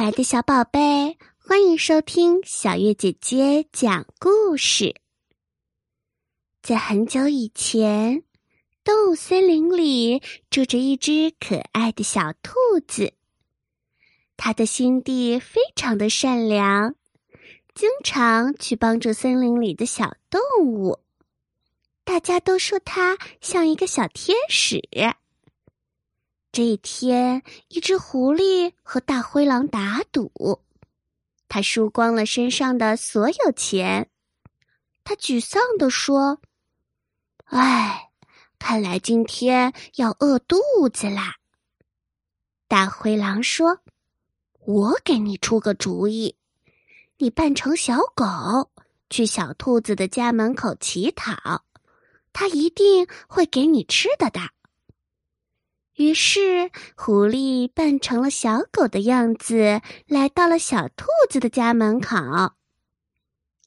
[0.00, 4.94] 可爱的小宝贝，欢迎收听小月姐姐讲故事。
[6.62, 8.22] 在很久以前，
[8.82, 12.54] 动物森林里住着一只可爱的小兔
[12.88, 13.12] 子。
[14.38, 16.94] 它的心地非常的善良，
[17.74, 21.00] 经常去帮助森林里的小动物。
[22.04, 24.82] 大家都说它像一个小天使。
[26.52, 30.60] 这一天，一只狐狸和大灰狼打赌，
[31.48, 34.10] 他输光了身上的所有钱。
[35.04, 36.40] 他沮丧地说
[37.46, 38.10] ：“唉，
[38.58, 40.58] 看来今天要饿肚
[40.92, 41.36] 子啦。”
[42.66, 43.78] 大灰狼说
[44.66, 46.34] ：“我给你出个主意，
[47.18, 48.72] 你扮成小狗，
[49.08, 51.64] 去小兔子的家门口乞讨，
[52.32, 54.40] 它一定会给你吃的的。”
[56.10, 62.16] 于是，狐狸扮成了小狗的样子，来到了小兔子的家门口。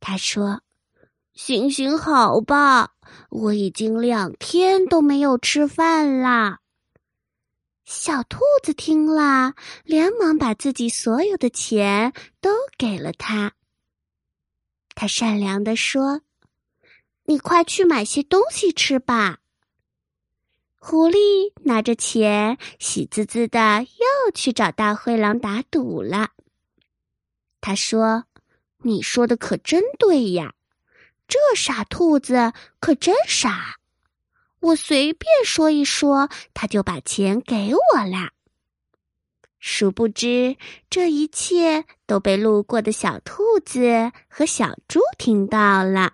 [0.02, 0.62] 他说
[1.34, 2.96] ：“行行好吧，
[3.30, 6.60] 我已经两天都没有吃饭啦。”
[7.86, 9.54] 小兔子听了，
[9.86, 13.54] 连忙把自己所有的钱都给了他。
[14.96, 16.20] 他善良的说
[17.24, 19.38] ：“你快去买些东西吃吧。”
[20.86, 26.32] 狐狸拿着钱，喜滋滋的又去找大灰狼打赌了。
[27.62, 28.26] 他说
[28.84, 30.56] ：“你说的可真对呀，
[31.26, 33.78] 这傻兔子可真傻。
[34.60, 38.32] 我随便说一说，他就把钱给我了。
[39.60, 40.58] 殊不知，
[40.90, 46.12] 这一切都被路过的小兔子和小猪听到了。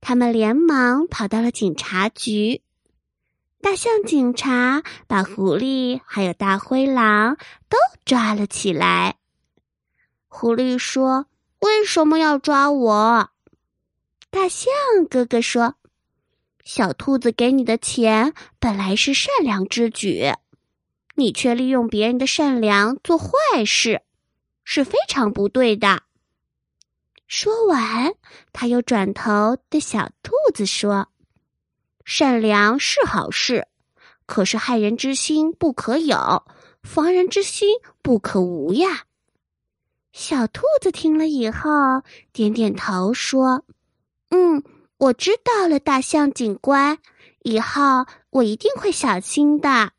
[0.00, 2.62] 他们连忙跑到了警察局。”
[3.66, 7.36] 大象警察把狐狸还有大灰狼
[7.68, 9.16] 都抓了起来。
[10.28, 11.26] 狐狸说
[11.58, 13.30] ：“为什么要抓我？”
[14.30, 14.72] 大象
[15.10, 15.74] 哥哥说
[16.62, 20.32] ：“小兔子给你的钱本来是善良之举，
[21.16, 24.02] 你却利用别人的善良做坏事，
[24.62, 26.04] 是非常不对的。”
[27.26, 28.14] 说完，
[28.52, 31.08] 他又转头对小兔子说。
[32.06, 33.66] 善良是好事，
[34.26, 36.44] 可是害人之心不可有，
[36.80, 39.06] 防人之心不可无呀。
[40.12, 41.68] 小兔子听了以后，
[42.32, 43.64] 点点头说
[44.30, 44.62] ：“嗯，
[44.98, 46.98] 我知道了，大象警官，
[47.42, 49.90] 以后我一定会小心的。”